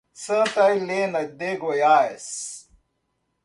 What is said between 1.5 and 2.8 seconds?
Goiás